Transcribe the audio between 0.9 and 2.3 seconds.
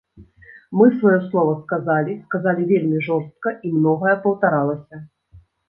сваё слова сказалі,